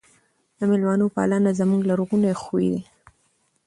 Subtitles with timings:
[0.57, 2.81] د مېلمنو پالنه زموږ لرغونی خوی دی.